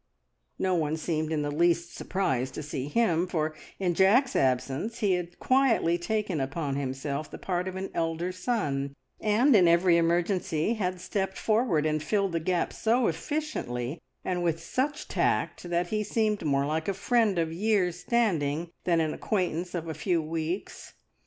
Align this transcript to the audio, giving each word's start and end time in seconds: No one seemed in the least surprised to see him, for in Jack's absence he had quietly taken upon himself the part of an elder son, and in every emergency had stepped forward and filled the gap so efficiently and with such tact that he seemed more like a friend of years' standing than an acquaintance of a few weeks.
No 0.57 0.73
one 0.73 0.97
seemed 0.97 1.31
in 1.31 1.43
the 1.43 1.51
least 1.51 1.95
surprised 1.95 2.55
to 2.55 2.63
see 2.63 2.87
him, 2.87 3.27
for 3.27 3.53
in 3.77 3.93
Jack's 3.93 4.35
absence 4.35 4.97
he 4.97 5.11
had 5.11 5.37
quietly 5.39 5.99
taken 5.99 6.39
upon 6.41 6.75
himself 6.75 7.29
the 7.29 7.37
part 7.37 7.67
of 7.67 7.75
an 7.75 7.91
elder 7.93 8.31
son, 8.31 8.95
and 9.19 9.55
in 9.55 9.67
every 9.67 9.97
emergency 9.97 10.73
had 10.73 10.99
stepped 10.99 11.37
forward 11.37 11.85
and 11.85 12.01
filled 12.01 12.31
the 12.31 12.39
gap 12.39 12.73
so 12.73 13.05
efficiently 13.05 14.01
and 14.25 14.41
with 14.41 14.59
such 14.63 15.07
tact 15.07 15.69
that 15.69 15.89
he 15.89 16.03
seemed 16.03 16.43
more 16.43 16.65
like 16.65 16.87
a 16.87 16.95
friend 16.95 17.37
of 17.37 17.53
years' 17.53 17.99
standing 17.99 18.71
than 18.85 18.99
an 19.01 19.13
acquaintance 19.13 19.75
of 19.75 19.87
a 19.87 19.93
few 19.93 20.19
weeks. 20.19 20.95